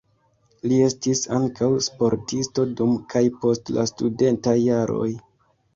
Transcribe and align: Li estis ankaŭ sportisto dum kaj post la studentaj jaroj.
Li 0.71 0.79
estis 0.85 1.21
ankaŭ 1.41 1.69
sportisto 1.89 2.67
dum 2.81 2.99
kaj 3.15 3.25
post 3.45 3.73
la 3.79 3.89
studentaj 3.95 4.61
jaroj. 4.67 5.09